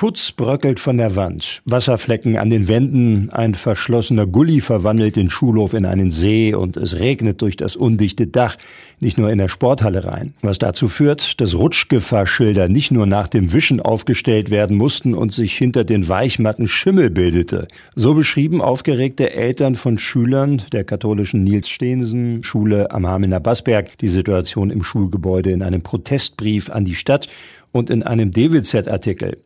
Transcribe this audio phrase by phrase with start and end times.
[0.00, 5.74] Putz bröckelt von der Wand, Wasserflecken an den Wänden, ein verschlossener Gully verwandelt den Schulhof
[5.74, 8.56] in einen See und es regnet durch das undichte Dach,
[9.00, 10.32] nicht nur in der Sporthalle rein.
[10.40, 15.54] Was dazu führt, dass Rutschgefahrschilder nicht nur nach dem Wischen aufgestellt werden mussten und sich
[15.54, 17.68] hinter den Weichmatten Schimmel bildete.
[17.94, 24.08] So beschrieben aufgeregte Eltern von Schülern der katholischen Nils Stehensen Schule am Hamelner Bassberg die
[24.08, 27.28] Situation im Schulgebäude in einem Protestbrief an die Stadt
[27.70, 29.36] und in einem DWZ-Artikel.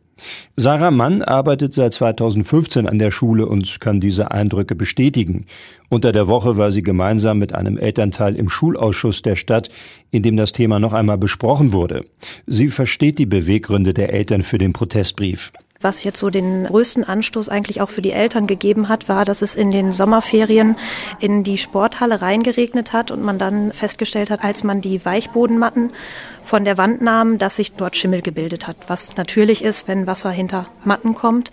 [0.56, 5.46] Sarah Mann arbeitet seit 2015 an der Schule und kann diese Eindrücke bestätigen.
[5.88, 9.70] Unter der Woche war sie gemeinsam mit einem Elternteil im Schulausschuss der Stadt,
[10.10, 12.04] in dem das Thema noch einmal besprochen wurde.
[12.46, 15.52] Sie versteht die Beweggründe der Eltern für den Protestbrief.
[15.84, 19.42] Was jetzt so den größten Anstoß eigentlich auch für die Eltern gegeben hat, war, dass
[19.42, 20.76] es in den Sommerferien
[21.20, 25.92] in die Sporthalle reingeregnet hat und man dann festgestellt hat, als man die Weichbodenmatten
[26.40, 30.30] von der Wand nahm, dass sich dort Schimmel gebildet hat, was natürlich ist, wenn Wasser
[30.30, 31.50] hinter Matten kommt.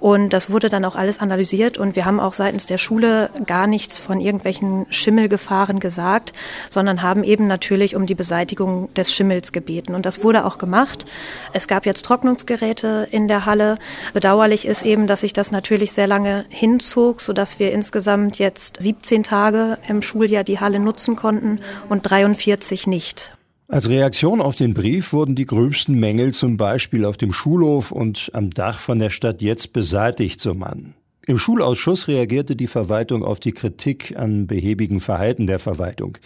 [0.00, 3.66] Und das wurde dann auch alles analysiert und wir haben auch seitens der Schule gar
[3.66, 6.32] nichts von irgendwelchen Schimmelgefahren gesagt,
[6.70, 9.94] sondern haben eben natürlich um die Beseitigung des Schimmels gebeten.
[9.94, 11.04] Und das wurde auch gemacht.
[11.52, 13.73] Es gab jetzt Trocknungsgeräte in der Halle.
[14.12, 19.22] Bedauerlich ist eben, dass sich das natürlich sehr lange hinzog, sodass wir insgesamt jetzt 17
[19.22, 23.36] Tage im Schuljahr die Halle nutzen konnten und 43 nicht.
[23.66, 28.30] Als Reaktion auf den Brief wurden die gröbsten Mängel zum Beispiel auf dem Schulhof und
[28.34, 30.94] am Dach von der Stadt jetzt beseitigt, so Mann.
[31.26, 36.18] Im Schulausschuss reagierte die Verwaltung auf die Kritik an behäbigen Verhalten der Verwaltung.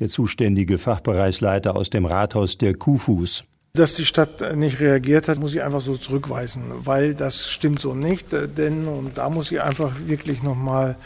[0.00, 3.44] Der zuständige Fachbereichsleiter aus dem Rathaus der Kufus.
[3.76, 7.94] Dass die Stadt nicht reagiert hat, muss ich einfach so zurückweisen, weil das stimmt so
[7.94, 8.28] nicht.
[8.32, 10.96] Denn, und da muss ich einfach wirklich nochmal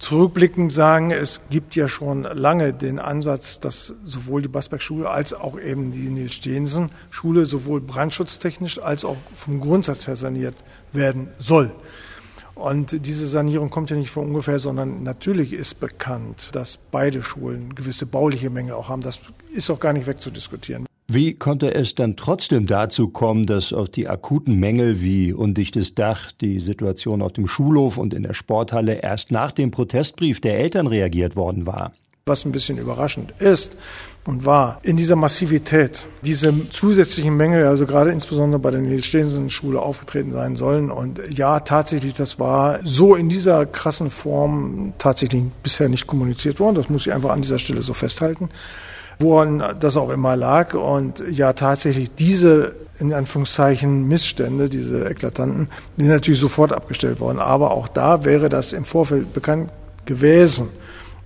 [0.00, 5.58] zurückblickend sagen, es gibt ja schon lange den Ansatz, dass sowohl die Basberg-Schule als auch
[5.60, 10.56] eben die Nils Stehensen-Schule sowohl brandschutztechnisch als auch vom Grundsatz her saniert
[10.92, 11.72] werden soll.
[12.56, 17.76] Und diese Sanierung kommt ja nicht von ungefähr, sondern natürlich ist bekannt, dass beide Schulen
[17.76, 19.02] gewisse bauliche Mängel auch haben.
[19.02, 19.20] Das
[19.52, 20.87] ist auch gar nicht wegzudiskutieren.
[21.10, 26.32] Wie konnte es dann trotzdem dazu kommen, dass auf die akuten Mängel wie undichtes Dach,
[26.32, 30.86] die Situation auf dem Schulhof und in der Sporthalle erst nach dem Protestbrief der Eltern
[30.86, 31.92] reagiert worden war?
[32.26, 33.78] Was ein bisschen überraschend ist
[34.26, 39.48] und war, in dieser Massivität, diese zusätzlichen Mängel, also gerade insbesondere bei der Nils Stehensen
[39.48, 40.90] Schule aufgetreten sein sollen.
[40.90, 46.74] Und ja, tatsächlich, das war so in dieser krassen Form tatsächlich bisher nicht kommuniziert worden.
[46.74, 48.50] Das muss ich einfach an dieser Stelle so festhalten
[49.18, 50.74] woran das auch immer lag.
[50.74, 57.38] Und ja, tatsächlich diese in Anführungszeichen Missstände, diese eklatanten, die sind natürlich sofort abgestellt worden.
[57.38, 59.70] Aber auch da wäre das im Vorfeld bekannt
[60.04, 60.68] gewesen,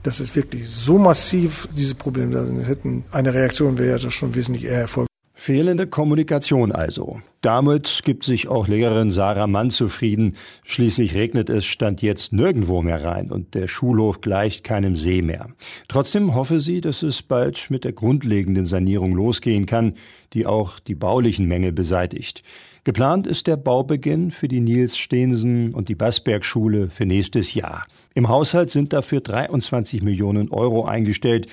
[0.02, 3.04] dass es wirklich so massiv diese Probleme da sind, hätten.
[3.12, 5.11] Eine Reaktion wäre ja schon wesentlich eher erfolgt.
[5.34, 7.20] Fehlende Kommunikation also.
[7.40, 10.36] Damit gibt sich auch Lehrerin Sarah Mann zufrieden.
[10.64, 15.48] Schließlich regnet es stand jetzt nirgendwo mehr rein und der Schulhof gleicht keinem See mehr.
[15.88, 19.94] Trotzdem hoffe sie, dass es bald mit der grundlegenden Sanierung losgehen kann,
[20.34, 22.42] die auch die baulichen Mängel beseitigt.
[22.84, 27.86] Geplant ist der Baubeginn für die Nils Stehensen und die Bassberg-Schule für nächstes Jahr.
[28.14, 31.46] Im Haushalt sind dafür 23 Millionen Euro eingestellt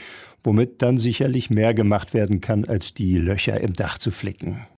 [0.44, 4.66] womit dann sicherlich mehr gemacht werden kann, als die Löcher im Dach zu flicken.